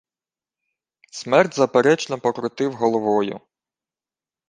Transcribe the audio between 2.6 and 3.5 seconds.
головою.